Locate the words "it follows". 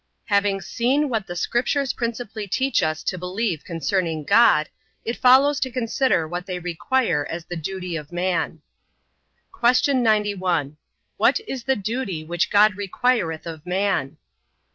5.05-5.59